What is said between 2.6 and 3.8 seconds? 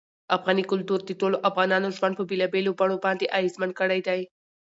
بڼو باندې اغېزمن